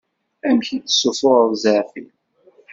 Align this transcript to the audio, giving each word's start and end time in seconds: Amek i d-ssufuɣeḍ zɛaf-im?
Amek 0.47 0.67
i 0.75 0.77
d-ssufuɣeḍ 0.79 1.51
zɛaf-im? 1.63 2.09